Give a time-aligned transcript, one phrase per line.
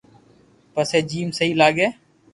[0.73, 1.87] پسو جيم سھي لاگي